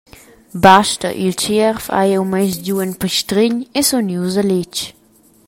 Basta, 0.63 1.07
il 1.25 1.33
tschierv 1.39 1.83
hai 1.97 2.09
jeu 2.13 2.25
mess 2.31 2.51
giu 2.63 2.75
en 2.85 2.93
pistregn 3.01 3.57
e 3.77 3.81
sun 3.87 4.11
ius 4.17 4.35
a 4.41 4.43
letg. 4.51 4.75